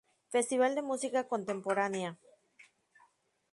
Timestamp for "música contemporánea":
0.89-2.11